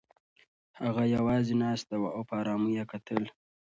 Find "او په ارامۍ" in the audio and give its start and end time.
2.15-2.73